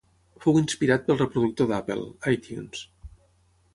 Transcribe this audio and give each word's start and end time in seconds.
Fou 0.45 0.55
inspirat 0.61 1.05
pel 1.09 1.19
reproductor 1.19 1.69
d'Apple, 1.73 2.09
iTunes. 2.35 2.83